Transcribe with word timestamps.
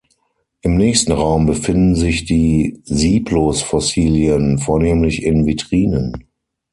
Im 0.63 0.77
nächsten 0.77 1.11
Raum 1.11 1.45
befinden 1.45 1.95
sich 1.95 2.25
die 2.25 2.81
Sieblos-Fossilien, 2.85 4.57
vornehmlich 4.57 5.21
in 5.21 5.45
Vitrinen. 5.45 6.23